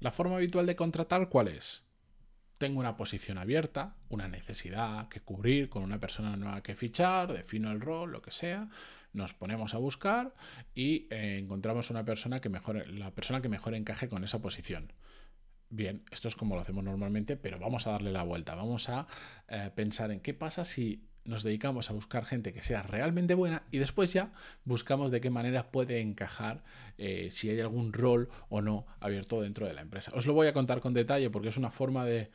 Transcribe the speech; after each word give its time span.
La 0.00 0.10
forma 0.10 0.36
habitual 0.36 0.66
de 0.66 0.76
contratar, 0.76 1.28
¿cuál 1.28 1.48
es? 1.48 1.86
Tengo 2.58 2.80
una 2.80 2.96
posición 2.96 3.38
abierta, 3.38 3.96
una 4.08 4.28
necesidad 4.28 5.08
que 5.08 5.20
cubrir 5.20 5.68
con 5.68 5.82
una 5.82 6.00
persona 6.00 6.36
nueva 6.36 6.62
que 6.62 6.74
fichar, 6.74 7.32
defino 7.32 7.70
el 7.70 7.80
rol, 7.80 8.12
lo 8.12 8.22
que 8.22 8.30
sea, 8.30 8.68
nos 9.12 9.34
ponemos 9.34 9.74
a 9.74 9.78
buscar 9.78 10.34
y 10.74 11.08
eh, 11.10 11.38
encontramos 11.38 11.90
una 11.90 12.04
persona 12.04 12.40
que 12.40 12.48
mejor, 12.48 12.86
la 12.88 13.14
persona 13.14 13.40
que 13.40 13.48
mejor 13.48 13.74
encaje 13.74 14.08
con 14.08 14.24
esa 14.24 14.40
posición. 14.40 14.92
Bien, 15.68 16.04
esto 16.10 16.28
es 16.28 16.36
como 16.36 16.54
lo 16.54 16.60
hacemos 16.60 16.84
normalmente, 16.84 17.36
pero 17.36 17.58
vamos 17.58 17.86
a 17.86 17.92
darle 17.92 18.12
la 18.12 18.22
vuelta. 18.22 18.54
Vamos 18.54 18.88
a 18.88 19.06
eh, 19.48 19.70
pensar 19.74 20.10
en 20.10 20.20
qué 20.20 20.32
pasa 20.32 20.64
si 20.64 21.08
nos 21.26 21.42
dedicamos 21.42 21.90
a 21.90 21.92
buscar 21.92 22.24
gente 22.24 22.52
que 22.52 22.62
sea 22.62 22.82
realmente 22.82 23.34
buena 23.34 23.64
y 23.70 23.78
después 23.78 24.12
ya 24.12 24.32
buscamos 24.64 25.10
de 25.10 25.20
qué 25.20 25.30
manera 25.30 25.70
puede 25.70 26.00
encajar 26.00 26.62
eh, 26.98 27.28
si 27.32 27.50
hay 27.50 27.60
algún 27.60 27.92
rol 27.92 28.28
o 28.48 28.62
no 28.62 28.86
abierto 29.00 29.40
dentro 29.42 29.66
de 29.66 29.74
la 29.74 29.82
empresa. 29.82 30.12
Os 30.14 30.26
lo 30.26 30.34
voy 30.34 30.46
a 30.46 30.52
contar 30.52 30.80
con 30.80 30.94
detalle 30.94 31.30
porque 31.30 31.48
es 31.48 31.56
una 31.56 31.70
forma 31.70 32.04
de, 32.04 32.30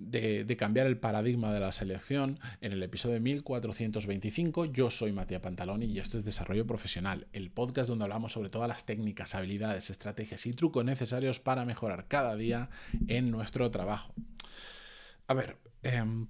de, 0.00 0.56
cambiar 0.56 0.86
el 0.86 0.98
paradigma 0.98 1.52
de 1.52 1.60
la 1.60 1.72
selección 1.72 2.38
en 2.60 2.72
el 2.72 2.82
episodio 2.82 3.20
1425. 3.20 4.66
Yo 4.66 4.90
soy 4.90 5.12
Matías 5.12 5.42
Pantaloni 5.42 5.86
y 5.86 5.98
esto 5.98 6.18
es 6.18 6.24
Desarrollo 6.24 6.66
Profesional, 6.66 7.26
el 7.32 7.50
podcast 7.50 7.90
donde 7.90 8.04
hablamos 8.04 8.32
sobre 8.32 8.48
todas 8.48 8.68
las 8.68 8.86
técnicas, 8.86 9.34
habilidades, 9.34 9.90
estrategias 9.90 10.46
y 10.46 10.52
trucos 10.52 10.84
necesarios 10.84 11.38
para 11.38 11.64
mejorar 11.64 12.06
cada 12.08 12.34
día 12.36 12.70
en 13.08 13.30
nuestro 13.30 13.70
trabajo. 13.70 14.14
A 15.26 15.34
ver, 15.34 15.58
em, 15.82 16.28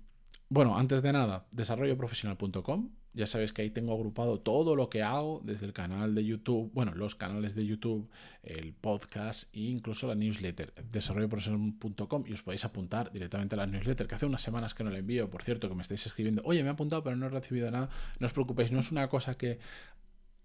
bueno, 0.51 0.77
antes 0.77 1.01
de 1.01 1.13
nada, 1.13 1.47
desarrolloprofesional.com. 1.53 2.91
Ya 3.13 3.27
sabéis 3.27 3.53
que 3.53 3.63
ahí 3.63 3.71
tengo 3.71 3.93
agrupado 3.93 4.41
todo 4.41 4.77
lo 4.77 4.89
que 4.89 5.03
hago 5.03 5.41
desde 5.45 5.67
el 5.67 5.73
canal 5.73 6.15
de 6.15 6.25
YouTube, 6.25 6.73
bueno, 6.73 6.93
los 6.95 7.15
canales 7.15 7.55
de 7.55 7.67
YouTube, 7.67 8.09
el 8.43 8.73
podcast 8.73 9.53
e 9.55 9.61
incluso 9.61 10.07
la 10.09 10.15
newsletter, 10.15 10.73
desarrolloprofesional.com 10.93 12.25
y 12.27 12.33
os 12.33 12.43
podéis 12.43 12.65
apuntar 12.65 13.11
directamente 13.13 13.55
a 13.55 13.59
la 13.59 13.67
newsletter, 13.67 14.07
que 14.07 14.15
hace 14.15 14.27
unas 14.27 14.43
semanas 14.43 14.75
que 14.75 14.85
no 14.85 14.91
la 14.91 14.99
envío, 14.99 15.31
por 15.31 15.43
cierto, 15.43 15.69
que 15.69 15.75
me 15.75 15.83
estáis 15.83 16.07
escribiendo, 16.07 16.43
oye, 16.45 16.63
me 16.63 16.69
he 16.69 16.73
apuntado 16.73 17.03
pero 17.03 17.17
no 17.17 17.27
he 17.27 17.31
recibido 17.31 17.71
nada, 17.71 17.89
no 18.19 18.27
os 18.27 18.33
preocupéis, 18.33 18.71
no 18.71 18.79
es 18.79 18.93
una 18.93 19.09
cosa 19.09 19.37
que 19.37 19.59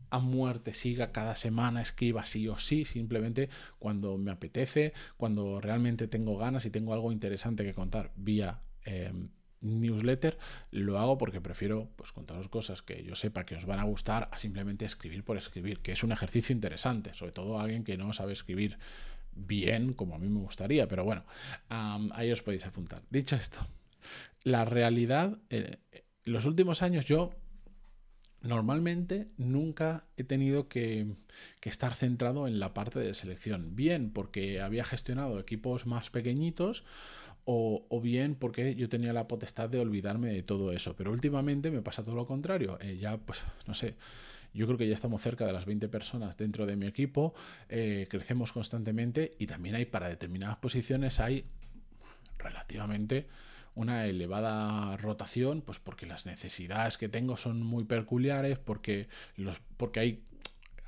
a 0.09 0.19
muerte 0.19 0.73
siga 0.73 1.11
cada 1.11 1.35
semana, 1.35 1.81
escriba 1.81 2.25
sí 2.25 2.47
o 2.47 2.57
sí, 2.57 2.85
simplemente 2.85 3.49
cuando 3.79 4.17
me 4.17 4.31
apetece, 4.31 4.93
cuando 5.17 5.59
realmente 5.61 6.07
tengo 6.07 6.37
ganas 6.37 6.65
y 6.65 6.71
tengo 6.71 6.93
algo 6.93 7.11
interesante 7.11 7.63
que 7.63 7.73
contar 7.73 8.11
vía... 8.15 8.61
Em, 8.85 9.29
newsletter, 9.61 10.37
lo 10.71 10.99
hago 10.99 11.17
porque 11.17 11.41
prefiero 11.41 11.89
pues, 11.95 12.11
contaros 12.11 12.47
cosas 12.47 12.81
que 12.81 13.03
yo 13.03 13.15
sepa 13.15 13.45
que 13.45 13.55
os 13.55 13.65
van 13.65 13.79
a 13.79 13.83
gustar 13.83 14.29
a 14.31 14.39
simplemente 14.39 14.85
escribir 14.85 15.23
por 15.23 15.37
escribir, 15.37 15.79
que 15.79 15.91
es 15.91 16.03
un 16.03 16.11
ejercicio 16.11 16.53
interesante, 16.53 17.13
sobre 17.13 17.31
todo 17.31 17.59
alguien 17.59 17.83
que 17.83 17.97
no 17.97 18.13
sabe 18.13 18.33
escribir 18.33 18.77
bien 19.35 19.93
como 19.93 20.15
a 20.15 20.19
mí 20.19 20.29
me 20.29 20.39
gustaría, 20.39 20.87
pero 20.87 21.03
bueno, 21.03 21.25
ahí 21.69 22.31
os 22.31 22.41
podéis 22.41 22.65
apuntar. 22.65 23.03
Dicho 23.09 23.35
esto, 23.35 23.59
la 24.43 24.65
realidad, 24.65 25.37
eh, 25.49 25.77
los 26.23 26.45
últimos 26.45 26.81
años 26.81 27.05
yo 27.05 27.31
normalmente 28.45 29.27
nunca 29.37 30.05
he 30.17 30.23
tenido 30.23 30.67
que, 30.67 31.07
estar 31.63 31.95
centrado 31.95 32.47
en 32.47 32.59
la 32.59 32.73
parte 32.75 32.99
de 32.99 33.13
selección. 33.15 33.75
Bien, 33.75 34.11
porque 34.11 34.61
había 34.61 34.83
gestionado 34.83 35.39
equipos 35.39 35.87
más 35.87 36.11
pequeñitos 36.11 36.83
o, 37.43 38.01
bien 38.01 38.35
porque 38.35 38.75
yo 38.75 38.87
tenía 38.87 39.13
la 39.13 39.27
potestad 39.27 39.69
de 39.69 39.79
olvidarme 39.79 40.29
de 40.29 40.43
todo 40.43 40.71
eso. 40.71 40.95
Pero 40.95 41.11
últimamente 41.11 41.71
me 41.71 41.81
pasa 41.81 42.03
todo 42.03 42.15
lo 42.15 42.27
contrario. 42.27 42.77
Eh, 42.81 42.97
ya, 42.97 43.17
pues, 43.17 43.43
no 43.65 43.73
sé, 43.73 43.95
yo 44.53 44.67
creo 44.67 44.77
que 44.77 44.87
ya 44.87 44.93
estamos 44.93 45.21
cerca 45.21 45.45
de 45.45 45.53
las 45.53 45.65
20 45.65 45.89
personas 45.89 46.37
dentro 46.37 46.65
de 46.65 46.75
mi 46.75 46.85
equipo, 46.85 47.33
eh, 47.67 48.07
crecemos 48.09 48.51
constantemente 48.51 49.31
y 49.39 49.47
también 49.47 49.75
hay 49.75 49.85
para 49.85 50.07
determinadas 50.07 50.57
posiciones 50.57 51.19
hay 51.19 51.43
relativamente 52.37 53.27
una 53.75 54.05
elevada 54.05 54.97
rotación, 54.97 55.61
pues 55.61 55.79
porque 55.79 56.05
las 56.05 56.25
necesidades 56.25 56.97
que 56.97 57.09
tengo 57.09 57.37
son 57.37 57.61
muy 57.61 57.83
peculiares, 57.83 58.57
porque, 58.57 59.07
los, 59.37 59.61
porque 59.77 59.99
hay 59.99 60.23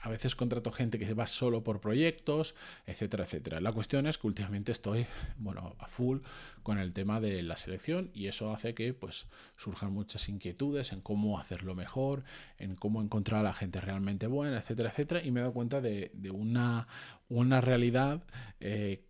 a 0.02 0.10
veces 0.10 0.36
contrato 0.36 0.72
gente 0.72 1.00
que 1.00 1.14
va 1.14 1.28
solo 1.28 1.64
por 1.64 1.82
proyectos, 1.82 2.56
etcétera, 2.86 3.24
etcétera. 3.24 3.60
La 3.62 3.72
cuestión 3.72 4.08
es 4.08 4.18
que 4.18 4.28
últimamente 4.28 4.72
estoy, 4.72 5.06
bueno, 5.38 5.76
a 5.80 5.88
full 5.88 6.20
con 6.64 6.78
el 6.78 6.94
tema 6.94 7.20
de 7.20 7.42
la 7.42 7.58
selección 7.58 8.12
y 8.14 8.28
eso 8.28 8.52
hace 8.52 8.74
que 8.74 8.94
pues 8.94 9.26
surjan 9.58 9.92
muchas 9.92 10.30
inquietudes 10.30 10.92
en 10.92 11.02
cómo 11.02 11.40
hacerlo 11.40 11.76
mejor, 11.76 12.24
en 12.58 12.76
cómo 12.76 13.02
encontrar 13.02 13.42
a 13.42 13.44
la 13.44 13.54
gente 13.54 13.82
realmente 13.82 14.28
buena, 14.28 14.58
etcétera, 14.58 14.90
etcétera. 14.90 15.24
Y 15.24 15.32
me 15.32 15.40
he 15.40 15.44
dado 15.44 15.54
cuenta 15.54 15.82
de, 15.82 16.12
una, 16.32 16.88
una 17.30 17.62
realidad 17.62 18.24
eh, 18.60 19.07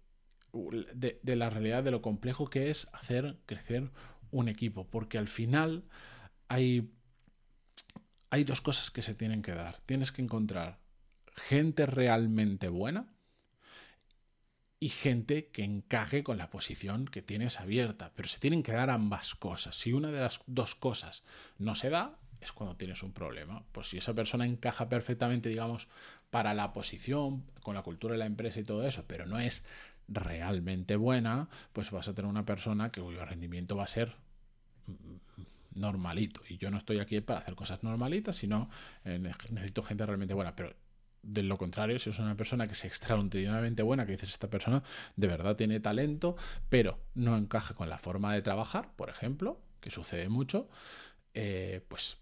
de, 0.94 1.19
de 1.22 1.35
la 1.35 1.50
realidad 1.50 1.84
de 1.84 1.91
lo 1.91 2.01
complejo 2.01 2.50
que 2.50 2.69
es 2.69 2.88
hacer 2.94 3.38
crecer 3.45 3.91
un 4.31 4.47
equipo, 4.50 4.88
porque 4.88 5.18
al 5.18 5.28
final 5.28 5.84
hay 6.47 6.91
hay 8.29 8.44
dos 8.44 8.62
cosas 8.62 8.91
que 8.91 9.01
se 9.01 9.16
tienen 9.16 9.41
que 9.41 9.53
dar. 9.53 9.78
Tienes 9.85 10.12
que 10.12 10.22
encontrar 10.22 10.79
gente 11.35 11.85
realmente 11.85 12.67
buena 12.69 13.07
y 14.79 14.90
gente 14.90 15.47
que 15.47 15.63
encaje 15.63 16.23
con 16.23 16.38
la 16.38 16.50
posición 16.50 17.06
que 17.06 17.22
tienes 17.22 17.59
abierta. 17.59 18.12
Pero 18.16 18.28
se 18.28 18.40
tienen 18.40 18.63
que 18.63 18.73
dar 18.73 18.90
ambas 18.90 19.35
cosas. 19.35 19.75
Si 19.78 19.94
una 19.94 20.12
de 20.12 20.19
las 20.19 20.41
dos 20.46 20.75
cosas 20.75 21.23
no 21.57 21.75
se 21.75 21.90
da, 21.90 22.19
es 22.41 22.51
cuando 22.51 22.75
tienes 22.75 23.01
un 23.01 23.13
problema. 23.13 23.66
Pues 23.72 23.88
si 23.88 23.97
esa 23.97 24.13
persona 24.13 24.46
encaja 24.46 24.90
perfectamente, 24.90 25.50
digamos, 25.50 25.88
para 26.29 26.53
la 26.53 26.73
posición, 26.73 27.46
con 27.62 27.75
la 27.75 27.81
cultura 27.81 28.13
de 28.13 28.19
la 28.19 28.25
empresa 28.25 28.59
y 28.59 28.63
todo 28.63 28.85
eso, 28.85 29.06
pero 29.07 29.25
no 29.25 29.40
es 29.40 29.63
realmente 30.07 30.95
buena, 30.95 31.50
pues 31.73 31.91
vas 31.91 32.07
a 32.07 32.13
tener 32.13 32.29
una 32.29 32.45
persona 32.45 32.91
que 32.91 33.01
cuyo 33.01 33.25
rendimiento 33.25 33.75
va 33.75 33.84
a 33.84 33.88
ser 33.88 34.16
normalito. 35.75 36.41
Y 36.47 36.57
yo 36.57 36.72
no 36.72 36.78
estoy 36.78 37.00
aquí 37.00 37.22
para 37.22 37.40
hacer 37.40 37.56
cosas 37.56 37.84
normalitas, 37.84 38.35
sino 38.35 38.69
eh, 39.06 39.19
necesito 39.50 39.84
gente 39.84 40.06
realmente 40.06 40.34
buena. 40.34 40.56
Pero 40.56 40.75
de 41.23 41.44
lo 41.44 41.57
contrario, 41.57 42.00
si 42.00 42.09
es 42.09 42.19
una 42.19 42.35
persona 42.35 42.67
que 42.67 42.73
es 42.73 42.85
extraordinariamente 42.85 43.84
buena, 43.84 44.06
que 44.06 44.13
dices, 44.13 44.29
esta 44.29 44.50
persona 44.50 44.84
de 45.16 45.28
verdad 45.28 45.56
tiene 45.56 45.79
talento, 45.79 46.35
pero 46.69 47.00
no 47.16 47.38
encaja 47.38 47.73
con 47.73 47.90
la 47.90 47.97
forma 47.97 48.34
de 48.34 48.41
trabajar, 48.41 48.91
por 48.96 49.09
ejemplo, 49.09 49.59
que 49.79 49.91
sucede 49.91 50.29
mucho, 50.29 50.69
eh, 51.34 51.81
pues 51.88 52.17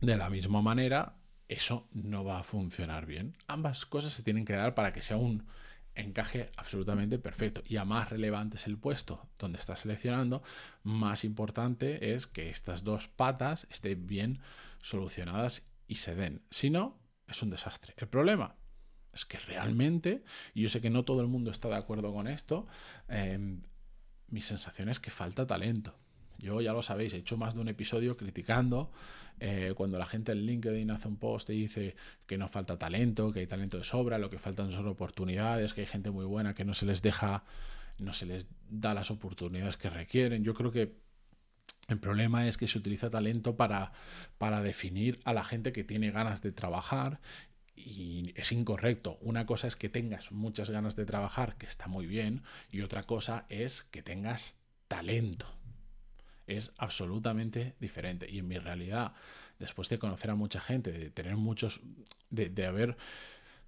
de 0.00 0.16
la 0.16 0.28
misma 0.30 0.62
manera, 0.62 1.14
eso 1.48 1.88
no 1.92 2.24
va 2.24 2.40
a 2.40 2.42
funcionar 2.42 3.06
bien. 3.06 3.36
Ambas 3.46 3.86
cosas 3.86 4.12
se 4.12 4.22
tienen 4.22 4.44
que 4.44 4.52
dar 4.52 4.74
para 4.74 4.92
que 4.92 5.02
sea 5.02 5.16
un 5.16 5.46
encaje 5.96 6.50
absolutamente 6.56 7.18
perfecto. 7.18 7.62
Y 7.66 7.76
a 7.76 7.84
más 7.84 8.10
relevante 8.10 8.56
es 8.56 8.66
el 8.66 8.78
puesto 8.78 9.28
donde 9.38 9.58
estás 9.58 9.80
seleccionando, 9.80 10.42
más 10.82 11.24
importante 11.24 12.14
es 12.14 12.26
que 12.26 12.50
estas 12.50 12.84
dos 12.84 13.08
patas 13.08 13.66
estén 13.70 14.06
bien 14.06 14.40
solucionadas 14.80 15.62
y 15.88 15.96
se 15.96 16.14
den. 16.14 16.42
Si 16.50 16.70
no, 16.70 16.98
es 17.26 17.42
un 17.42 17.50
desastre. 17.50 17.94
El 17.96 18.08
problema 18.08 18.54
es 19.12 19.24
que 19.24 19.38
realmente, 19.38 20.22
y 20.54 20.62
yo 20.62 20.68
sé 20.68 20.80
que 20.80 20.90
no 20.90 21.04
todo 21.04 21.20
el 21.22 21.26
mundo 21.26 21.50
está 21.50 21.68
de 21.68 21.76
acuerdo 21.76 22.12
con 22.12 22.28
esto, 22.28 22.66
em, 23.08 23.62
mi 24.28 24.42
sensación 24.42 24.88
es 24.88 25.00
que 25.00 25.10
falta 25.10 25.46
talento. 25.46 25.98
Yo 26.38 26.60
ya 26.60 26.72
lo 26.72 26.82
sabéis, 26.82 27.14
he 27.14 27.18
hecho 27.18 27.36
más 27.36 27.54
de 27.54 27.60
un 27.60 27.68
episodio 27.68 28.16
criticando 28.16 28.90
eh, 29.38 29.74
cuando 29.76 29.98
la 29.98 30.06
gente 30.06 30.32
en 30.32 30.46
LinkedIn 30.46 30.90
hace 30.90 31.08
un 31.08 31.16
post 31.16 31.50
y 31.50 31.54
dice 31.54 31.94
que 32.26 32.38
no 32.38 32.48
falta 32.48 32.78
talento, 32.78 33.32
que 33.32 33.40
hay 33.40 33.46
talento 33.46 33.78
de 33.78 33.84
sobra, 33.84 34.18
lo 34.18 34.30
que 34.30 34.38
faltan 34.38 34.72
son 34.72 34.88
oportunidades, 34.88 35.74
que 35.74 35.82
hay 35.82 35.86
gente 35.86 36.10
muy 36.10 36.24
buena 36.24 36.54
que 36.54 36.64
no 36.64 36.74
se 36.74 36.86
les 36.86 37.02
deja, 37.02 37.44
no 37.98 38.12
se 38.12 38.26
les 38.26 38.48
da 38.70 38.94
las 38.94 39.10
oportunidades 39.10 39.76
que 39.76 39.90
requieren. 39.90 40.42
Yo 40.42 40.54
creo 40.54 40.70
que 40.70 40.96
el 41.88 41.98
problema 41.98 42.48
es 42.48 42.56
que 42.56 42.66
se 42.66 42.78
utiliza 42.78 43.10
talento 43.10 43.56
para, 43.56 43.92
para 44.38 44.62
definir 44.62 45.20
a 45.24 45.32
la 45.32 45.44
gente 45.44 45.72
que 45.72 45.84
tiene 45.84 46.10
ganas 46.10 46.42
de 46.42 46.52
trabajar 46.52 47.20
y 47.74 48.32
es 48.36 48.52
incorrecto. 48.52 49.18
Una 49.20 49.44
cosa 49.44 49.68
es 49.68 49.76
que 49.76 49.90
tengas 49.90 50.32
muchas 50.32 50.70
ganas 50.70 50.96
de 50.96 51.04
trabajar, 51.04 51.56
que 51.56 51.66
está 51.66 51.88
muy 51.88 52.06
bien, 52.06 52.42
y 52.70 52.80
otra 52.80 53.04
cosa 53.04 53.44
es 53.50 53.82
que 53.82 54.02
tengas 54.02 54.56
talento 54.88 55.55
es 56.46 56.72
absolutamente 56.78 57.74
diferente. 57.80 58.30
Y 58.30 58.38
en 58.38 58.48
mi 58.48 58.58
realidad, 58.58 59.12
después 59.58 59.88
de 59.88 59.98
conocer 59.98 60.30
a 60.30 60.34
mucha 60.34 60.60
gente, 60.60 60.92
de 60.92 61.10
tener 61.10 61.36
muchos, 61.36 61.80
de, 62.30 62.66
haber 62.66 62.96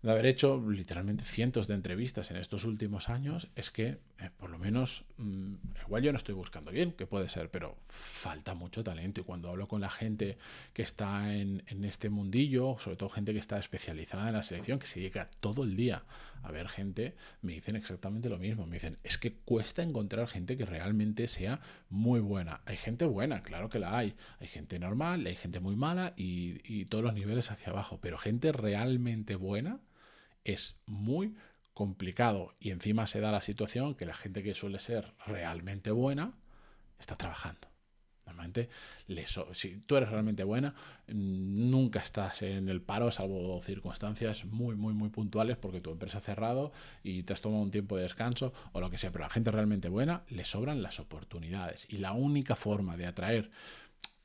de 0.02 0.12
haber 0.12 0.26
hecho 0.26 0.62
literalmente 0.70 1.24
cientos 1.24 1.66
de 1.66 1.74
entrevistas 1.74 2.30
en 2.30 2.36
estos 2.36 2.64
últimos 2.64 3.08
años 3.08 3.48
es 3.56 3.72
que, 3.72 3.98
eh, 4.18 4.30
por 4.36 4.48
lo 4.48 4.56
menos, 4.56 5.04
mm, 5.16 5.54
igual 5.86 6.02
yo 6.02 6.12
no 6.12 6.18
estoy 6.18 6.36
buscando 6.36 6.70
bien, 6.70 6.92
que 6.92 7.06
puede 7.06 7.28
ser, 7.28 7.50
pero 7.50 7.76
falta 7.82 8.54
mucho 8.54 8.84
talento. 8.84 9.20
Y 9.20 9.24
cuando 9.24 9.50
hablo 9.50 9.66
con 9.66 9.80
la 9.80 9.90
gente 9.90 10.38
que 10.72 10.82
está 10.82 11.34
en, 11.34 11.64
en, 11.66 11.84
este 11.84 12.10
mundillo, 12.10 12.76
sobre 12.78 12.96
todo 12.96 13.08
gente 13.08 13.32
que 13.32 13.40
está 13.40 13.58
especializada 13.58 14.28
en 14.28 14.34
la 14.34 14.44
selección, 14.44 14.78
que 14.78 14.86
se 14.86 15.00
dedica 15.00 15.30
todo 15.40 15.64
el 15.64 15.74
día 15.74 16.04
a 16.44 16.52
ver 16.52 16.68
gente, 16.68 17.16
me 17.42 17.54
dicen 17.54 17.74
exactamente 17.74 18.28
lo 18.28 18.38
mismo. 18.38 18.66
Me 18.66 18.76
dicen, 18.76 18.98
es 19.02 19.18
que 19.18 19.32
cuesta 19.32 19.82
encontrar 19.82 20.28
gente 20.28 20.56
que 20.56 20.64
realmente 20.64 21.26
sea 21.26 21.60
muy 21.90 22.20
buena. 22.20 22.60
Hay 22.66 22.76
gente 22.76 23.04
buena, 23.04 23.42
claro 23.42 23.68
que 23.68 23.80
la 23.80 23.98
hay. 23.98 24.14
Hay 24.38 24.46
gente 24.46 24.78
normal, 24.78 25.26
hay 25.26 25.34
gente 25.34 25.58
muy 25.58 25.74
mala 25.74 26.14
y, 26.16 26.60
y 26.62 26.84
todos 26.84 27.02
los 27.02 27.14
niveles 27.14 27.50
hacia 27.50 27.72
abajo, 27.72 27.98
pero 28.00 28.16
gente 28.16 28.52
realmente 28.52 29.34
buena 29.34 29.80
es 30.52 30.76
muy 30.86 31.36
complicado 31.74 32.54
y 32.58 32.70
encima 32.70 33.06
se 33.06 33.20
da 33.20 33.30
la 33.30 33.42
situación 33.42 33.94
que 33.94 34.06
la 34.06 34.14
gente 34.14 34.42
que 34.42 34.54
suele 34.54 34.80
ser 34.80 35.14
realmente 35.26 35.90
buena 35.90 36.34
está 36.98 37.16
trabajando. 37.16 37.68
Normalmente, 38.28 38.68
si 39.54 39.80
tú 39.80 39.96
eres 39.96 40.10
realmente 40.10 40.44
buena, 40.44 40.74
mm, 41.08 41.70
nunca 41.70 42.00
estás 42.00 42.42
en 42.42 42.68
el 42.68 42.82
paro, 42.82 43.10
salvo 43.10 43.60
circunstancias 43.62 44.44
muy, 44.44 44.76
muy, 44.76 44.92
muy 44.92 45.08
puntuales 45.08 45.56
porque 45.56 45.80
tu 45.80 45.90
empresa 45.90 46.18
ha 46.18 46.20
cerrado 46.20 46.72
y 47.02 47.22
te 47.22 47.32
has 47.32 47.40
tomado 47.40 47.62
un 47.62 47.70
tiempo 47.70 47.96
de 47.96 48.02
descanso 48.02 48.52
o 48.72 48.80
lo 48.80 48.90
que 48.90 48.98
sea. 48.98 49.10
Pero 49.12 49.24
a 49.24 49.28
la 49.28 49.32
gente 49.32 49.50
realmente 49.50 49.88
buena 49.88 50.24
le 50.28 50.44
sobran 50.44 50.82
las 50.82 51.00
oportunidades. 51.00 51.86
Y 51.88 51.98
la 51.98 52.12
única 52.12 52.54
forma 52.54 52.96
de 52.96 53.06
atraer 53.06 53.50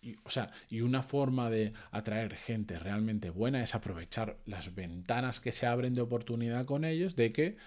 y, 0.04 0.18
o 0.24 0.30
sea, 0.30 0.52
y 0.70 0.82
una 0.82 1.02
forma 1.02 1.50
de 1.50 1.74
atraer 1.92 2.36
gente 2.36 2.78
realmente 2.78 3.30
buena 3.30 3.64
es 3.64 3.76
aprovechar 3.76 4.38
las 4.46 4.76
ventanas 4.76 5.40
que 5.40 5.52
se 5.52 5.66
abren 5.66 5.94
de 5.94 6.02
oportunidad 6.02 6.66
con 6.66 6.86
ellos, 6.86 7.16
de 7.16 7.32
que 7.32 7.58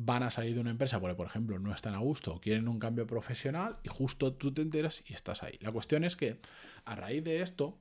van 0.00 0.22
a 0.22 0.30
salir 0.30 0.54
de 0.54 0.60
una 0.60 0.70
empresa 0.70 1.00
porque, 1.00 1.16
por 1.16 1.26
ejemplo, 1.26 1.58
no 1.58 1.72
están 1.72 1.94
a 1.94 1.98
gusto 1.98 2.34
o 2.34 2.40
quieren 2.40 2.68
un 2.68 2.78
cambio 2.78 3.06
profesional 3.06 3.78
y 3.82 3.88
justo 3.88 4.32
tú 4.32 4.52
te 4.52 4.62
enteras 4.62 5.02
y 5.08 5.12
estás 5.12 5.42
ahí. 5.42 5.58
La 5.60 5.72
cuestión 5.72 6.04
es 6.04 6.14
que 6.14 6.38
a 6.84 6.94
raíz 6.94 7.24
de 7.24 7.42
esto 7.42 7.76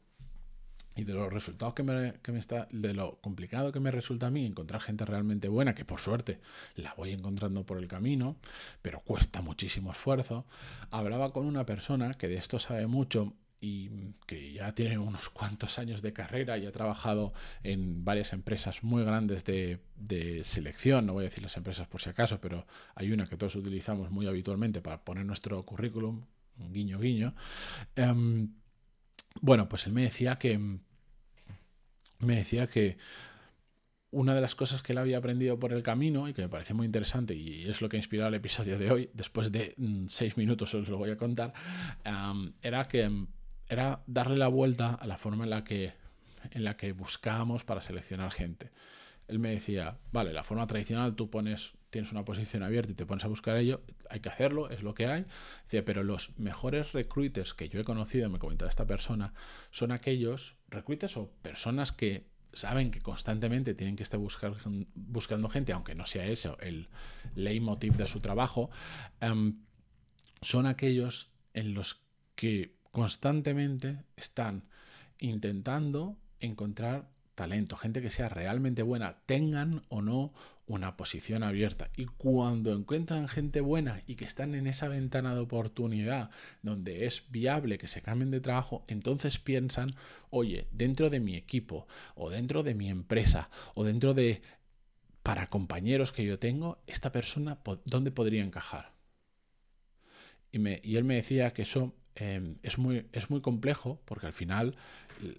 y 0.96 1.04
de 1.04 1.14
los 1.14 1.32
resultados 1.32 1.76
que 1.76 1.84
me, 1.84 2.14
que 2.24 2.32
me, 2.32 2.40
está, 2.40 2.68
de 2.72 2.96
lo 2.96 3.22
complicado 3.22 3.72
que 3.72 3.80
me 3.80 3.92
resulta 3.92 4.28
a 4.28 4.32
mí 4.32 4.48
encontrar 4.48 4.82
gente 4.82 5.06
realmente 5.06 5.48
buena, 5.48 5.76
que 5.76 5.86
por 5.86 6.00
suerte 6.00 6.40
la 6.76 6.96
voy 6.96 7.12
encontrando 7.12 7.64
por 7.68 7.78
el 7.78 7.88
camino, 7.88 8.36
pero 8.82 9.02
cuesta 9.02 9.42
muchísimo 9.42 9.92
esfuerzo, 9.92 10.48
hablaba 10.90 11.32
con 11.32 11.46
una 11.46 11.68
persona 11.68 12.16
que 12.16 12.28
de 12.28 12.36
esto 12.36 12.58
sabe 12.58 12.88
mucho 12.88 13.36
y 13.60 13.90
que 14.28 14.54
ya 14.54 14.74
tiene 14.74 14.98
unos 14.98 15.30
cuantos 15.30 15.80
años 15.80 16.02
de 16.02 16.14
carrera 16.14 16.58
y 16.58 16.66
ha 16.66 16.72
trabajado 16.72 17.34
en 17.64 18.06
varias 18.06 18.34
empresas 18.34 18.84
muy 18.84 19.04
grandes 19.04 19.44
de, 19.46 19.80
selección, 20.44 21.06
no 21.06 21.14
voy 21.14 21.24
a 21.26 21.30
decir 21.30 21.44
las 21.44 21.58
empresas 21.58 21.88
por 21.88 22.02
si 22.02 22.10
acaso, 22.10 22.40
pero 22.40 22.66
hay 22.96 23.12
una 23.12 23.28
que 23.28 23.38
todos 23.38 23.56
utilizamos 23.56 24.12
muy 24.12 24.28
habitualmente 24.28 24.82
para 24.82 25.04
poner 25.04 25.26
nuestro 25.26 25.64
currículum, 25.64 26.26
guiño 26.58 27.00
guiño. 27.00 27.36
Em, 27.96 28.54
bueno, 29.42 29.68
pues 29.68 29.88
él 29.88 29.94
me 29.94 30.04
decía 30.04 30.38
que 30.38 30.60
me 32.20 32.36
decía 32.36 32.68
que 32.68 32.98
una 34.10 34.34
de 34.34 34.42
las 34.42 34.56
cosas 34.56 34.82
que 34.82 34.94
él 34.94 34.98
había 34.98 35.18
aprendido 35.18 35.60
por 35.60 35.74
el 35.74 35.84
camino 35.84 36.28
y 36.28 36.34
que 36.34 36.42
me 36.42 36.50
parece 36.50 36.74
muy 36.74 36.86
interesante 36.86 37.36
y 37.36 37.70
es 37.70 37.82
lo 37.82 37.90
que 37.90 37.98
ha 37.98 38.00
inspirado 38.00 38.30
el 38.30 38.36
episodio 38.36 38.80
de 38.80 38.92
hoy, 38.92 39.10
después 39.14 39.52
de 39.52 39.74
mm, 39.78 40.08
seis 40.08 40.38
minutos 40.38 40.74
os 40.74 40.88
lo 40.88 40.98
voy 40.98 41.12
a 41.12 41.18
contar, 41.18 41.54
em, 42.04 42.54
era 42.62 42.88
que 42.88 43.28
era 43.70 44.04
darle 44.08 44.38
la 44.38 44.48
vuelta 44.48 44.94
a 44.94 45.08
la 45.08 45.18
forma 45.18 45.44
en 45.44 45.50
la 45.50 45.64
que, 45.64 45.94
en 46.52 46.64
la 46.64 46.78
que 46.78 46.92
buscábamos 46.94 47.64
para 47.64 47.82
seleccionar 47.82 48.32
gente. 48.32 48.72
Él 49.28 49.40
me 49.40 49.52
decía, 49.52 49.98
vale, 50.12 50.32
la 50.32 50.44
forma 50.44 50.66
tradicional 50.68 51.16
tú 51.16 51.30
pones, 51.30 51.74
tienes 51.90 52.12
una 52.14 52.24
posición 52.24 52.64
abierta 52.64 52.94
y 52.94 52.96
te 52.96 53.06
pones 53.06 53.26
a 53.26 53.28
buscar 53.28 53.58
ello, 53.58 53.82
hay 54.10 54.22
que 54.22 54.30
hacerlo, 54.30 54.70
es 54.70 54.84
lo 54.84 54.94
que 54.94 55.08
hay. 55.08 55.26
Decía, 55.64 55.84
pero 55.84 56.04
los 56.04 56.38
mejores 56.40 56.94
recruiters 56.94 57.54
que 57.54 57.68
yo 57.68 57.82
he 57.82 57.84
conocido, 57.84 58.30
me 58.30 58.40
comentaba 58.40 58.70
esta 58.70 58.88
persona, 58.88 59.34
son 59.70 59.92
aquellos 59.92 60.56
recruiters 60.70 61.18
o 61.18 61.30
personas 61.42 61.92
que 61.92 62.26
saben 62.54 62.90
que 62.90 63.02
constantemente 63.02 63.76
tienen 63.76 63.98
que 63.98 64.04
estar 64.04 64.20
buscando 64.20 65.50
gente, 65.50 65.74
aunque 65.74 65.94
no 65.94 66.08
sea 66.08 66.26
eso 66.26 66.58
el 66.60 66.88
leitmotiv 67.36 67.94
de 67.98 68.08
su 68.08 68.20
trabajo, 68.20 68.70
em, 69.20 69.60
son 70.42 70.66
aquellos 70.66 71.30
en 71.54 71.74
los 71.74 72.02
que 72.36 72.77
constantemente 72.98 74.00
están 74.16 74.64
intentando 75.20 76.18
encontrar 76.40 77.08
talento, 77.36 77.78
gente 77.78 78.02
que 78.02 78.10
sea 78.10 78.28
realmente 78.28 78.82
buena, 78.82 79.18
tengan 79.28 79.84
o 79.90 80.02
no 80.02 80.34
una 80.66 80.98
posición 80.98 81.44
abierta. 81.44 81.92
Y 81.96 82.06
cuando 82.06 82.74
encuentran 82.74 83.28
gente 83.28 83.62
buena 83.62 84.02
y 84.08 84.16
que 84.16 84.26
están 84.26 84.56
en 84.56 84.66
esa 84.66 84.88
ventana 84.88 85.36
de 85.36 85.42
oportunidad 85.42 86.32
donde 86.64 87.06
es 87.06 87.30
viable 87.30 87.78
que 87.78 87.88
se 87.88 88.02
cambien 88.02 88.32
de 88.32 88.42
trabajo, 88.42 88.84
entonces 88.88 89.38
piensan, 89.38 89.92
oye, 90.32 90.68
dentro 90.72 91.12
de 91.12 91.20
mi 91.20 91.36
equipo 91.36 91.88
o 92.16 92.32
dentro 92.32 92.64
de 92.64 92.74
mi 92.74 92.90
empresa 92.90 93.52
o 93.76 93.84
dentro 93.84 94.16
de 94.16 94.42
para 95.22 95.52
compañeros 95.52 96.12
que 96.12 96.26
yo 96.26 96.40
tengo, 96.40 96.80
esta 96.88 97.12
persona, 97.12 97.60
¿dónde 97.86 98.10
podría 98.10 98.44
encajar? 98.44 98.94
Y, 100.52 100.58
me, 100.58 100.82
y 100.84 100.96
él 100.96 101.04
me 101.04 101.14
decía 101.14 101.54
que 101.54 101.62
eso 101.62 101.94
Em, 102.20 102.56
es, 102.64 102.80
muy, 102.80 103.06
es 103.12 103.30
muy 103.30 103.42
complejo 103.42 104.02
porque 104.06 104.26
al 104.26 104.34
final 104.34 104.76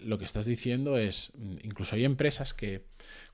lo 0.01 0.17
que 0.17 0.23
estás 0.23 0.45
diciendo 0.45 0.97
es, 0.97 1.33
mm, 1.37 1.55
incluso 1.63 1.95
hay 1.95 2.05
empresas 2.05 2.53
que 2.53 2.85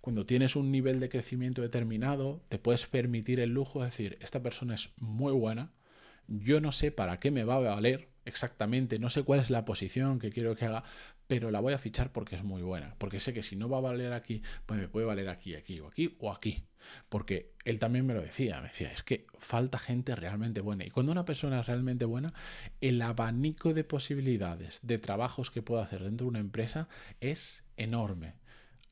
cuando 0.02 0.26
tienes 0.26 0.56
un 0.56 0.72
nivel 0.72 1.00
de 1.00 1.10
crecimiento 1.10 1.62
determinado, 1.62 2.42
te 2.50 2.58
puedes 2.58 2.88
permitir 2.88 3.40
el 3.40 3.52
lujo 3.52 3.82
de 3.82 3.86
decir, 3.86 4.18
esta 4.20 4.42
persona 4.42 4.74
es 4.74 4.90
muy 4.98 5.32
buena, 5.32 5.72
yo 6.28 6.60
no 6.60 6.72
sé 6.72 6.92
para 6.92 7.20
qué 7.20 7.30
me 7.30 7.44
va 7.44 7.56
a 7.56 7.76
valer 7.76 8.08
exactamente, 8.26 9.00
no 9.00 9.10
sé 9.10 9.24
cuál 9.24 9.40
es 9.40 9.50
la 9.50 9.66
posición 9.66 10.20
que 10.20 10.32
quiero 10.32 10.56
que 10.56 10.66
haga, 10.66 10.84
pero 11.28 11.52
la 11.52 11.60
voy 11.60 11.74
a 11.74 11.78
fichar 11.78 12.12
porque 12.12 12.36
es 12.36 12.44
muy 12.44 12.62
buena, 12.62 12.96
porque 12.98 13.20
sé 13.20 13.34
que 13.34 13.44
si 13.44 13.56
no 13.56 13.70
va 13.70 13.78
a 13.78 13.82
valer 13.82 14.14
aquí, 14.14 14.42
pues 14.66 14.80
me 14.80 14.88
puede 14.88 15.06
valer 15.06 15.30
aquí, 15.30 15.56
aquí 15.56 15.80
o 15.80 15.88
aquí 15.88 16.16
o 16.20 16.32
aquí. 16.32 16.66
Porque 17.10 17.54
él 17.64 17.80
también 17.80 18.06
me 18.06 18.14
lo 18.14 18.22
decía, 18.22 18.62
me 18.62 18.68
decía, 18.68 18.92
es 18.92 19.02
que 19.02 19.26
falta 19.40 19.80
gente 19.80 20.16
realmente 20.16 20.62
buena. 20.62 20.86
Y 20.86 20.92
cuando 20.92 21.12
una 21.12 21.26
persona 21.26 21.60
es 21.60 21.66
realmente 21.66 22.06
buena, 22.06 22.34
el 22.82 23.02
abanico 23.02 23.74
de 23.74 23.84
posibilidades 23.84 24.80
de 24.84 25.00
trabajos 25.00 25.50
que 25.50 25.64
puede 25.64 25.82
hacer 25.82 26.04
dentro 26.04 26.26
de 26.26 26.30
una 26.30 26.40
empresa 26.40 26.88
es 27.22 27.64
enorme. 27.78 28.36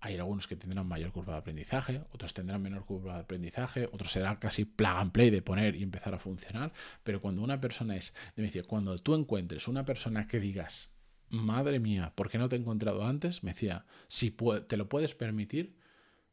Hay 0.05 0.15
algunos 0.15 0.47
que 0.47 0.55
tendrán 0.55 0.85
mayor 0.88 1.11
curva 1.11 1.33
de 1.33 1.39
aprendizaje, 1.39 2.01
otros 2.11 2.33
tendrán 2.33 2.61
menor 2.61 2.85
curva 2.85 3.13
de 3.15 3.21
aprendizaje, 3.21 3.85
otros 3.85 4.11
será 4.11 4.38
casi 4.38 4.65
plug 4.65 4.97
and 4.97 5.11
play 5.11 5.29
de 5.29 5.41
poner 5.41 5.75
y 5.75 5.83
empezar 5.83 6.13
a 6.13 6.19
funcionar. 6.19 6.73
Pero 7.03 7.21
cuando 7.21 7.41
una 7.41 7.61
persona 7.61 7.95
es, 7.95 8.13
me 8.35 8.44
decía, 8.44 8.63
cuando 8.63 8.97
tú 8.97 9.15
encuentres 9.15 9.67
una 9.67 9.85
persona 9.85 10.27
que 10.27 10.39
digas, 10.39 10.94
madre 11.29 11.79
mía, 11.79 12.11
¿por 12.15 12.29
qué 12.29 12.38
no 12.38 12.50
te 12.50 12.57
he 12.57 12.59
encontrado 12.59 13.05
antes? 13.05 13.44
Me 13.44 13.51
decía, 13.51 13.85
si 14.09 14.35
te 14.67 14.75
lo 14.75 14.89
puedes 14.89 15.15
permitir, 15.15 15.77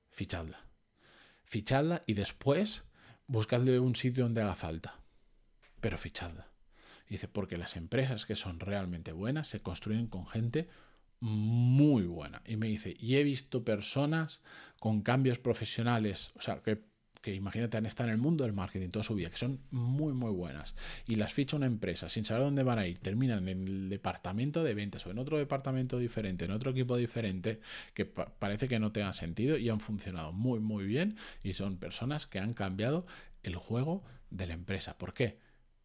fichadla 0.09 0.71
fichadla 1.51 2.01
y 2.07 2.15
después 2.15 2.85
buscadle 3.27 3.81
un 3.81 3.97
sitio 3.97 4.23
donde 4.23 4.41
haga 4.41 4.55
falta. 4.55 5.01
Pero 5.81 5.99
fichadla. 5.99 6.47
Dice, 7.09 7.27
porque 7.27 7.57
las 7.57 7.75
empresas 7.75 8.25
que 8.25 8.37
son 8.37 8.61
realmente 8.61 9.11
buenas 9.11 9.49
se 9.49 9.59
construyen 9.59 10.07
con 10.07 10.29
gente 10.29 10.69
muy 11.21 12.05
buena. 12.05 12.43
Y 12.47 12.57
me 12.57 12.69
dice, 12.69 12.97
y 12.99 13.17
he 13.17 13.25
visto 13.25 13.65
personas 13.65 14.41
con 14.79 15.03
cambios 15.03 15.39
profesionales, 15.39 16.31
o 16.35 16.41
sea, 16.41 16.63
que 16.63 16.91
que 17.21 17.35
imagínate 17.35 17.77
han 17.77 17.87
estado 17.87 18.09
en 18.09 18.15
el 18.15 18.21
mundo 18.21 18.45
del 18.45 18.53
marketing 18.53 18.89
toda 18.89 19.05
su 19.05 19.15
vida, 19.15 19.31
que 19.31 19.37
son 19.37 19.61
muy, 19.71 20.13
muy 20.13 20.31
buenas, 20.31 20.75
y 21.07 21.17
las 21.17 21.33
ficha 21.33 21.57
una 21.57 21.67
empresa 21.67 22.09
sin 22.09 22.25
saber 22.25 22.45
dónde 22.45 22.63
van 22.63 22.79
a 22.79 22.87
ir, 22.87 22.99
terminan 22.99 23.47
en 23.49 23.69
el 23.69 23.89
departamento 23.91 24.65
de 24.65 24.75
ventas 24.75 25.07
o 25.07 25.11
en 25.11 25.19
otro 25.19 25.39
departamento 25.39 25.99
diferente, 25.99 26.47
en 26.47 26.53
otro 26.53 26.71
equipo 26.71 26.97
diferente, 26.97 27.61
que 27.95 28.07
parece 28.07 28.69
que 28.69 28.79
no 28.79 28.93
tengan 28.93 29.15
sentido 29.15 29.59
y 29.59 29.69
han 29.69 29.81
funcionado 29.81 30.33
muy, 30.33 30.61
muy 30.61 30.87
bien, 30.87 31.17
y 31.43 31.53
son 31.55 31.77
personas 31.77 32.27
que 32.27 32.39
han 32.39 32.55
cambiado 32.55 33.07
el 33.43 33.57
juego 33.57 34.03
de 34.31 34.47
la 34.47 34.55
empresa. 34.55 34.97
¿Por 34.97 35.13
qué? 35.13 35.39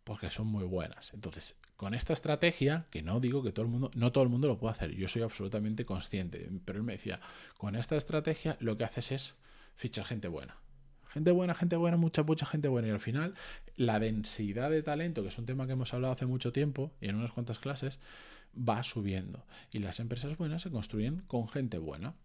Porque 0.03 0.29
son 0.29 0.47
muy 0.47 0.63
buenas. 0.63 1.13
Entonces, 1.13 1.55
con 1.75 1.93
esta 1.93 2.13
estrategia, 2.13 2.87
que 2.89 3.01
no 3.01 3.19
digo 3.19 3.43
que 3.43 3.51
todo 3.51 3.65
el 3.65 3.71
mundo, 3.71 3.91
no 3.95 4.11
todo 4.11 4.23
el 4.23 4.29
mundo 4.29 4.47
lo 4.47 4.57
puede 4.57 4.73
hacer, 4.73 4.91
yo 4.91 5.07
soy 5.07 5.23
absolutamente 5.23 5.85
consciente, 5.85 6.49
pero 6.63 6.79
él 6.79 6.83
me 6.83 6.93
decía, 6.93 7.19
con 7.57 7.75
esta 7.75 7.97
estrategia 7.97 8.57
lo 8.59 8.77
que 8.77 8.85
haces 8.85 9.11
es 9.11 9.35
fichar 9.75 10.05
gente 10.05 10.27
buena 10.27 10.57
Gente 11.15 11.31
buena, 11.31 11.53
gente 11.53 11.77
buena, 11.77 11.95
mucha, 11.95 12.23
mucha 12.23 12.45
gente 12.45 12.67
buena. 12.67 12.89
Y 12.89 12.91
al 12.91 12.99
final, 12.99 13.35
la 13.77 14.01
densidad 14.01 14.69
de 14.69 14.83
talento, 14.83 15.21
que 15.21 15.29
es 15.29 15.37
un 15.37 15.45
tema 15.45 15.65
que 15.65 15.71
hemos 15.71 15.93
hablado 15.93 16.11
hace 16.11 16.25
mucho 16.25 16.51
tiempo 16.51 16.91
y 16.99 17.07
en 17.07 17.15
unas 17.15 17.31
cuantas 17.31 17.57
clases, 17.57 17.99
va 18.53 18.83
subiendo. 18.83 19.45
Y 19.71 19.79
las 19.79 20.01
empresas 20.01 20.35
buenas 20.35 20.63
se 20.63 20.71
construyen 20.71 21.21
con 21.21 21.47
gente 21.47 21.77
buena. 21.77 22.15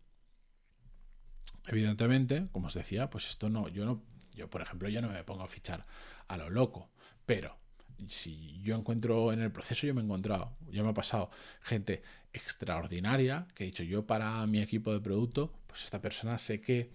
Evidentemente, 1.69 2.49
como 2.50 2.66
os 2.66 2.75
decía, 2.75 3.11
pues 3.11 3.28
esto 3.28 3.49
no, 3.49 3.69
yo 3.69 3.85
no, 3.85 4.02
yo 4.35 4.50
por 4.50 4.61
ejemplo, 4.61 4.88
yo 4.88 5.00
no 5.00 5.09
me 5.09 5.23
pongo 5.23 5.45
a 5.45 5.47
fichar 5.47 5.87
a 6.26 6.37
lo 6.37 6.50
loco, 6.50 6.90
pero 7.26 7.60
si 8.09 8.61
yo 8.62 8.76
encuentro 8.76 9.33
en 9.33 9.40
el 9.40 9.52
proceso, 9.52 9.87
yo 9.87 9.95
me 9.95 10.00
he 10.00 10.04
encontrado, 10.04 10.57
ya 10.71 10.83
me 10.83 10.90
ha 10.90 10.95
pasado 10.95 11.30
gente 11.62 12.02
extraordinaria 12.33 13.47
que 13.54 13.64
he 13.64 13.66
dicho 13.66 13.83
yo 13.83 14.07
para 14.07 14.47
mi 14.47 14.61
equipo 14.61 14.92
de 14.92 15.00
producto, 15.00 15.52
pues 15.66 15.85
esta 15.85 16.00
persona 16.00 16.38
sé 16.38 16.61
que 16.61 16.90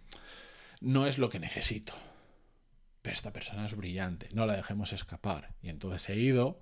no 0.81 1.07
es 1.07 1.17
lo 1.17 1.29
que 1.29 1.39
necesito. 1.39 1.93
Pero 3.01 3.13
esta 3.13 3.31
persona 3.31 3.65
es 3.65 3.75
brillante, 3.75 4.29
no 4.33 4.45
la 4.45 4.55
dejemos 4.55 4.93
escapar. 4.93 5.53
Y 5.61 5.69
entonces 5.69 6.09
he 6.09 6.15
ido 6.15 6.59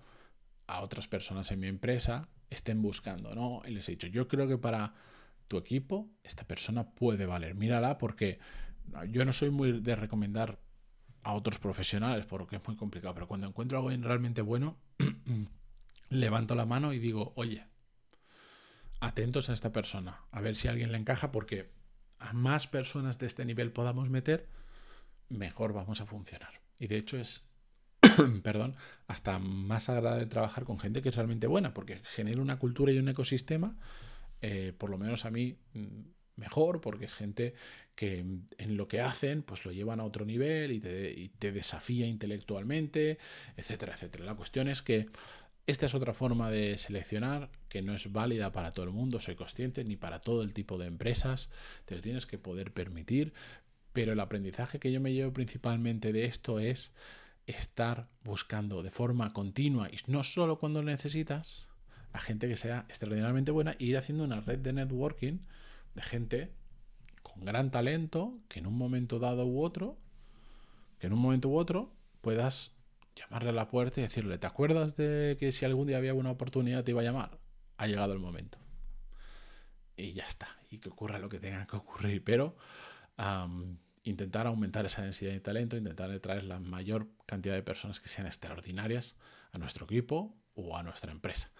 a 0.67 0.81
otras 0.81 1.07
personas 1.07 1.51
en 1.51 1.59
mi 1.59 1.67
empresa, 1.67 2.27
estén 2.49 2.81
buscando, 2.81 3.33
¿no? 3.33 3.61
Y 3.65 3.71
les 3.71 3.87
he 3.87 3.93
dicho, 3.93 4.07
yo 4.07 4.27
creo 4.27 4.47
que 4.47 4.57
para 4.57 4.93
tu 5.47 5.57
equipo 5.57 6.09
esta 6.23 6.45
persona 6.45 6.89
puede 6.89 7.25
valer. 7.25 7.55
Mírala 7.55 7.97
porque 7.97 8.39
yo 9.09 9.25
no 9.25 9.33
soy 9.33 9.49
muy 9.49 9.79
de 9.81 9.95
recomendar 9.95 10.59
a 11.23 11.33
otros 11.33 11.59
profesionales 11.59 12.25
porque 12.25 12.57
es 12.57 12.67
muy 12.67 12.75
complicado, 12.75 13.13
pero 13.13 13.27
cuando 13.27 13.47
encuentro 13.47 13.77
algo 13.77 13.89
realmente 13.89 14.41
bueno, 14.41 14.77
levanto 16.09 16.55
la 16.55 16.65
mano 16.65 16.93
y 16.93 16.99
digo, 16.99 17.33
oye, 17.35 17.65
atentos 18.99 19.49
a 19.49 19.53
esta 19.53 19.71
persona, 19.71 20.21
a 20.31 20.41
ver 20.41 20.55
si 20.55 20.67
alguien 20.67 20.91
le 20.91 20.97
encaja 20.97 21.31
porque 21.31 21.71
a 22.19 22.33
más 22.33 22.67
personas 22.67 23.19
de 23.19 23.27
este 23.27 23.45
nivel 23.45 23.71
podamos 23.71 24.09
meter, 24.09 24.47
mejor 25.29 25.73
vamos 25.73 26.01
a 26.01 26.05
funcionar. 26.05 26.61
Y 26.79 26.87
de 26.87 26.97
hecho 26.97 27.17
es, 27.17 27.43
perdón, 28.43 28.75
hasta 29.07 29.39
más 29.39 29.89
agradable 29.89 30.25
trabajar 30.27 30.63
con 30.63 30.79
gente 30.79 31.01
que 31.01 31.09
es 31.09 31.15
realmente 31.15 31.47
buena, 31.47 31.73
porque 31.73 32.01
genera 32.03 32.41
una 32.41 32.59
cultura 32.59 32.91
y 32.91 32.97
un 32.97 33.09
ecosistema, 33.09 33.75
eh, 34.41 34.73
por 34.77 34.89
lo 34.89 34.97
menos 34.97 35.25
a 35.25 35.31
mí 35.31 35.57
mm, 35.73 36.01
mejor, 36.35 36.81
porque 36.81 37.05
es 37.05 37.13
gente 37.13 37.53
que 37.95 38.19
en 38.19 38.77
lo 38.77 38.87
que 38.87 39.01
hacen, 39.01 39.43
pues 39.43 39.65
lo 39.65 39.71
llevan 39.71 39.99
a 39.99 40.05
otro 40.05 40.25
nivel 40.25 40.71
y 40.71 40.79
te, 40.79 41.51
desafía 41.51 42.07
intelectualmente, 42.07 43.19
etcétera, 43.55 43.93
etcétera. 43.93 44.25
La 44.25 44.35
cuestión 44.35 44.67
es 44.67 44.81
que 44.81 45.07
esta 45.67 45.85
es 45.85 45.93
otra 45.93 46.13
forma 46.13 46.49
de 46.49 46.77
seleccionar 46.77 47.49
que 47.69 47.81
no 47.81 47.93
es 47.93 48.11
válida 48.11 48.51
para 48.51 48.71
todo 48.71 48.85
el 48.85 48.91
mundo, 48.91 49.21
soy 49.21 49.35
consciente, 49.35 49.83
ni 49.85 49.95
para 49.95 50.19
todo 50.19 50.41
el 50.41 50.53
tipo 50.53 50.77
de 50.77 50.87
empresas, 50.87 51.49
te 51.85 51.95
lo 51.95 52.01
tienes 52.01 52.25
que 52.25 52.37
poder 52.37 52.73
permitir, 52.73 53.33
pero 53.93 54.13
el 54.13 54.19
aprendizaje 54.19 54.79
que 54.79 54.91
yo 54.91 54.99
me 54.99 55.13
llevo 55.13 55.31
principalmente 55.31 56.11
de 56.11 56.25
esto 56.25 56.59
es 56.59 56.91
estar 57.45 58.09
buscando 58.23 58.83
de 58.83 58.89
forma 58.89 59.33
continua 59.33 59.89
y 59.89 59.97
no 60.07 60.23
solo 60.23 60.59
cuando 60.59 60.81
necesitas, 60.81 61.69
a 62.11 62.19
gente 62.19 62.47
que 62.47 62.55
sea 62.55 62.85
extraordinariamente 62.89 63.51
buena 63.51 63.71
e 63.79 63.85
ir 63.85 63.97
haciendo 63.97 64.23
una 64.23 64.41
red 64.41 64.59
de 64.59 64.73
networking 64.73 65.39
de 65.95 66.01
gente 66.01 66.53
con 67.21 67.45
gran 67.45 67.71
talento 67.71 68.39
que 68.47 68.59
en 68.59 68.67
un 68.67 68.77
momento 68.77 69.19
dado 69.19 69.45
u 69.45 69.61
otro, 69.63 69.97
que 70.99 71.07
en 71.07 71.13
un 71.13 71.19
momento 71.19 71.49
u 71.49 71.57
otro 71.57 71.93
puedas 72.21 72.73
llamarle 73.15 73.49
a 73.49 73.53
la 73.53 73.67
puerta 73.67 73.99
y 73.99 74.03
decirle, 74.03 74.37
¿te 74.37 74.47
acuerdas 74.47 74.95
de 74.95 75.37
que 75.39 75.51
si 75.51 75.65
algún 75.65 75.87
día 75.87 75.97
había 75.97 76.13
una 76.13 76.31
oportunidad 76.31 76.83
te 76.83 76.91
iba 76.91 77.01
a 77.01 77.03
llamar? 77.03 77.39
Ha 77.77 77.87
llegado 77.87 78.13
el 78.13 78.19
momento. 78.19 78.57
Y 79.95 80.13
ya 80.13 80.25
está. 80.25 80.47
Y 80.71 80.79
que 80.79 80.89
ocurra 80.89 81.19
lo 81.19 81.29
que 81.29 81.39
tenga 81.39 81.67
que 81.67 81.75
ocurrir. 81.75 82.23
Pero 82.23 82.55
intentar 84.03 84.47
aumentar 84.47 84.85
esa 84.85 85.03
densidad 85.03 85.31
de 85.31 85.39
talento, 85.39 85.77
intentar 85.77 86.19
traer 86.19 86.43
la 86.43 86.59
mayor 86.59 87.07
cantidad 87.25 87.55
de 87.55 87.63
personas 87.63 87.99
que 87.99 88.09
sean 88.09 88.27
extraordinarias 88.27 89.15
a 89.51 89.57
nuestro 89.59 89.85
equipo 89.85 90.35
o 90.55 90.75
a 90.75 90.83
nuestra 90.83 91.11
empresa. 91.11 91.51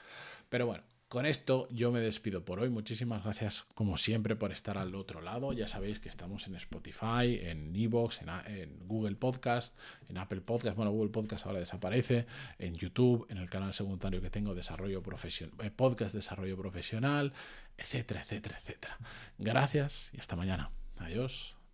Pero 0.50 0.66
bueno, 0.66 0.84
con 1.14 1.28
esto 1.28 1.68
yo 1.70 1.92
me 1.92 2.00
despido 2.00 2.44
por 2.44 2.60
hoy. 2.60 2.70
Muchísimas 2.70 3.24
gracias 3.24 3.66
como 3.76 3.98
siempre 3.98 4.36
por 4.36 4.52
estar 4.52 4.80
al 4.80 4.96
otro 4.96 5.22
lado. 5.22 5.54
Ya 5.54 5.68
sabéis 5.68 6.00
que 6.00 6.10
estamos 6.10 6.48
en 6.48 6.56
Spotify, 6.56 7.40
en 7.40 7.76
Evox, 7.76 8.22
en, 8.48 8.80
Google 8.88 9.16
Podcast, 9.16 9.78
en 10.10 10.18
Apple 10.18 10.42
Podcast. 10.42 10.76
Bueno, 10.76 10.90
Google 10.90 11.12
Podcast 11.12 11.46
ahora 11.46 11.60
desaparece. 11.60 12.26
En 12.58 12.74
YouTube, 12.74 13.28
en 13.30 13.38
el 13.38 13.48
canal 13.48 13.76
secundario 13.76 14.22
que 14.22 14.32
tengo, 14.32 14.56
Desarrollo 14.56 15.04
Profesional, 15.04 15.56
eh, 15.64 15.70
Podcast 15.70 16.16
Desarrollo 16.16 16.58
Profesional, 16.58 17.32
etcétera, 17.78 18.24
etcétera, 18.24 18.58
etcétera. 18.58 18.98
Gracias 19.38 20.10
y 20.14 20.20
hasta 20.20 20.36
mañana. 20.36 20.72
Adiós. 20.98 21.56